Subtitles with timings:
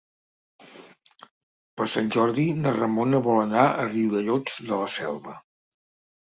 [1.81, 5.37] Per Sant Jordi na Ramona vol anar a Riudellots de la Selva.